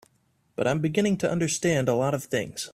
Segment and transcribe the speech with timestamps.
[0.55, 2.67] But I'm beginning to understand a lot of things.